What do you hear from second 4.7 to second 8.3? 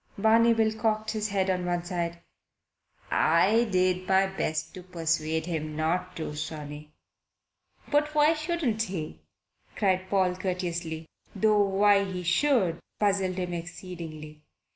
to persuade him not to, sonny." "But